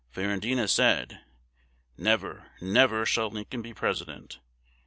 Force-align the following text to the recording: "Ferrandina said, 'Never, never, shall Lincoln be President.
"Ferrandina 0.11 0.67
said, 0.67 1.21
'Never, 1.95 2.47
never, 2.59 3.05
shall 3.05 3.29
Lincoln 3.29 3.61
be 3.61 3.71
President. 3.71 4.39